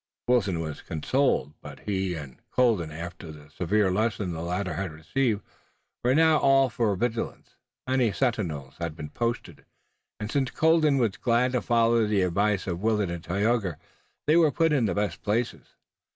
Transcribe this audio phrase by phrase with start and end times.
[0.27, 1.53] Wilton was consoled.
[1.61, 5.41] But both he and Colden after the severe lesson the latter had received
[6.03, 7.55] were now all for vigilance.
[7.87, 9.63] Many sentinels had been posted,
[10.19, 13.77] and since Colden was glad to follow the advice of Willet and Tayoga
[14.25, 15.75] they were put in the best places.